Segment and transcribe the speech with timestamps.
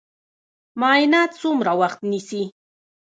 [0.79, 2.43] معاینات څومره وخت نیسي؟